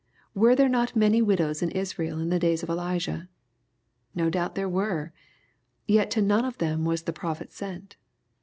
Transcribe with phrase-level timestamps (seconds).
[0.33, 3.29] Were there not many widows in Israel in the days of Elijah?
[4.15, 5.13] No doubt there were.
[5.87, 7.97] Yet to none of them was the prophet sent.